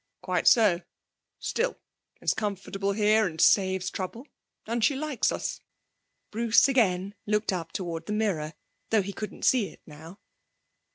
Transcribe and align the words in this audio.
'Quite 0.23 0.47
so. 0.47 0.81
Still, 1.37 1.77
it's 2.21 2.33
comfortable 2.33 2.93
here, 2.93 3.27
and 3.27 3.39
saves 3.39 3.91
trouble 3.91 4.27
and 4.65 4.83
she 4.83 4.95
likes 4.95 5.31
us.' 5.31 5.61
Bruce 6.31 6.67
again 6.67 7.13
looked 7.27 7.53
up 7.53 7.71
toward 7.71 8.07
the 8.07 8.11
mirror, 8.13 8.55
though 8.89 9.03
he 9.03 9.13
couldn't 9.13 9.45
see 9.45 9.67
it 9.67 9.83
now. 9.85 10.17